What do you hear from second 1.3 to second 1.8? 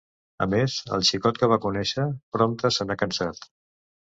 que va